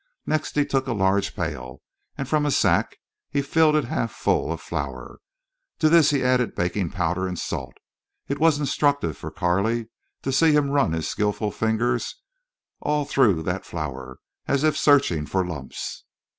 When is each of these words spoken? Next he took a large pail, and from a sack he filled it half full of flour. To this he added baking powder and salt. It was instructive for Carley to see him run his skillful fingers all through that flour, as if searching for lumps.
Next 0.25 0.55
he 0.55 0.65
took 0.65 0.87
a 0.87 0.93
large 0.93 1.35
pail, 1.35 1.83
and 2.17 2.27
from 2.27 2.43
a 2.43 2.49
sack 2.49 2.97
he 3.29 3.43
filled 3.43 3.75
it 3.75 3.83
half 3.85 4.11
full 4.11 4.51
of 4.51 4.59
flour. 4.59 5.19
To 5.77 5.89
this 5.89 6.09
he 6.09 6.23
added 6.23 6.55
baking 6.55 6.89
powder 6.89 7.27
and 7.27 7.37
salt. 7.37 7.77
It 8.27 8.39
was 8.39 8.59
instructive 8.59 9.15
for 9.15 9.29
Carley 9.29 9.89
to 10.23 10.31
see 10.31 10.53
him 10.53 10.71
run 10.71 10.93
his 10.93 11.07
skillful 11.07 11.51
fingers 11.51 12.15
all 12.79 13.05
through 13.05 13.43
that 13.43 13.63
flour, 13.63 14.17
as 14.47 14.63
if 14.63 14.75
searching 14.75 15.27
for 15.27 15.45
lumps. 15.45 16.03